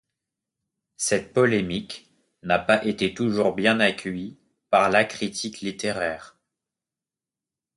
Cette 0.97 1.31
polémique 1.31 2.09
n'a 2.41 2.57
pas 2.57 2.83
été 2.83 3.13
toujours 3.13 3.53
bien 3.53 3.79
accueillie 3.79 4.39
par 4.71 4.89
la 4.89 5.05
critique 5.05 5.59
littéraire. 5.61 6.39